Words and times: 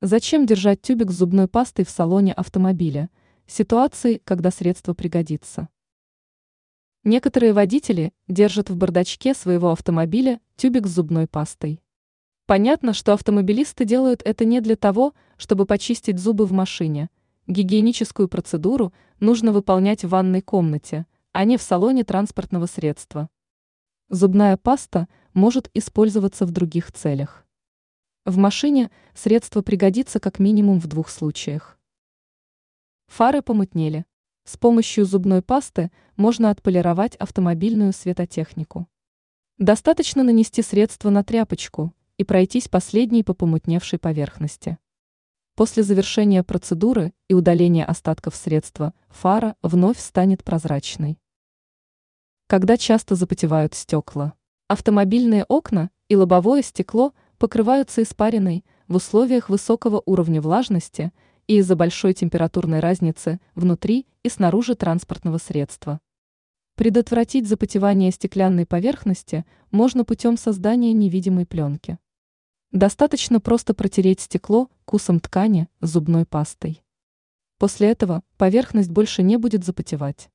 Зачем 0.00 0.46
держать 0.46 0.80
тюбик 0.80 1.10
с 1.10 1.16
зубной 1.16 1.48
пастой 1.48 1.84
в 1.84 1.90
салоне 1.90 2.32
автомобиля? 2.32 3.10
Ситуации, 3.48 4.22
когда 4.22 4.52
средство 4.52 4.94
пригодится. 4.94 5.68
Некоторые 7.02 7.52
водители 7.52 8.12
держат 8.28 8.70
в 8.70 8.76
бардачке 8.76 9.34
своего 9.34 9.72
автомобиля 9.72 10.40
тюбик 10.54 10.86
с 10.86 10.90
зубной 10.90 11.26
пастой. 11.26 11.82
Понятно, 12.46 12.92
что 12.92 13.12
автомобилисты 13.12 13.84
делают 13.84 14.22
это 14.24 14.44
не 14.44 14.60
для 14.60 14.76
того, 14.76 15.14
чтобы 15.36 15.66
почистить 15.66 16.20
зубы 16.20 16.46
в 16.46 16.52
машине. 16.52 17.10
Гигиеническую 17.48 18.28
процедуру 18.28 18.92
нужно 19.18 19.50
выполнять 19.50 20.04
в 20.04 20.10
ванной 20.10 20.42
комнате, 20.42 21.06
а 21.32 21.44
не 21.44 21.56
в 21.56 21.62
салоне 21.62 22.04
транспортного 22.04 22.66
средства. 22.66 23.28
Зубная 24.10 24.58
паста 24.58 25.08
может 25.34 25.70
использоваться 25.74 26.46
в 26.46 26.52
других 26.52 26.92
целях. 26.92 27.47
В 28.24 28.36
машине 28.36 28.90
средство 29.14 29.62
пригодится 29.62 30.20
как 30.20 30.38
минимум 30.38 30.80
в 30.80 30.86
двух 30.86 31.08
случаях. 31.08 31.78
Фары 33.06 33.40
помутнели. 33.40 34.04
С 34.44 34.56
помощью 34.56 35.06
зубной 35.06 35.40
пасты 35.40 35.90
можно 36.16 36.50
отполировать 36.50 37.16
автомобильную 37.16 37.92
светотехнику. 37.92 38.86
Достаточно 39.56 40.22
нанести 40.22 40.62
средство 40.62 41.10
на 41.10 41.24
тряпочку 41.24 41.94
и 42.18 42.24
пройтись 42.24 42.68
последней 42.68 43.22
по 43.22 43.34
помутневшей 43.34 43.98
поверхности. 43.98 44.78
После 45.54 45.82
завершения 45.82 46.42
процедуры 46.42 47.12
и 47.28 47.34
удаления 47.34 47.84
остатков 47.84 48.36
средства 48.36 48.94
фара 49.08 49.56
вновь 49.62 49.98
станет 49.98 50.44
прозрачной. 50.44 51.18
Когда 52.46 52.76
часто 52.76 53.14
запотевают 53.14 53.74
стекла, 53.74 54.34
автомобильные 54.66 55.44
окна 55.44 55.90
и 56.08 56.16
лобовое 56.16 56.62
стекло– 56.62 57.14
покрываются 57.38 58.02
испариной 58.02 58.64
в 58.88 58.96
условиях 58.96 59.48
высокого 59.48 60.02
уровня 60.04 60.40
влажности 60.40 61.12
и 61.46 61.58
из-за 61.58 61.76
большой 61.76 62.14
температурной 62.14 62.80
разницы 62.80 63.40
внутри 63.54 64.06
и 64.22 64.28
снаружи 64.28 64.74
транспортного 64.74 65.38
средства. 65.38 66.00
Предотвратить 66.74 67.48
запотевание 67.48 68.10
стеклянной 68.10 68.66
поверхности 68.66 69.44
можно 69.70 70.04
путем 70.04 70.36
создания 70.36 70.92
невидимой 70.92 71.46
пленки. 71.46 71.98
Достаточно 72.70 73.40
просто 73.40 73.74
протереть 73.74 74.20
стекло 74.20 74.68
кусом 74.84 75.20
ткани 75.20 75.68
зубной 75.80 76.26
пастой. 76.26 76.82
После 77.58 77.90
этого 77.90 78.22
поверхность 78.36 78.90
больше 78.90 79.22
не 79.22 79.36
будет 79.36 79.64
запотевать. 79.64 80.30